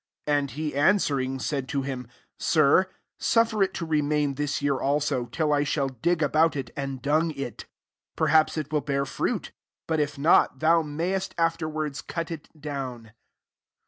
[0.25, 2.87] 8 And he answering, said to him, * Sir,
[3.19, 7.29] suffer it to remain this year also, till I shall dig about it, and dung
[7.29, 7.65] it:
[8.13, 9.51] 9 perhaps it will bear fruit:
[9.85, 13.11] but if not, thou mayest afterwards cut it down.